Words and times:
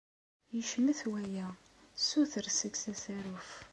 Yecmet 0.57 0.99
waya. 1.11 1.47
Ssuter 1.95 2.45
seg-s 2.57 2.83
asaruf. 2.93 3.49